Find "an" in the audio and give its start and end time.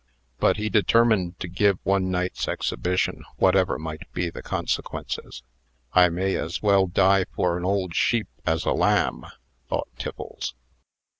7.55-7.65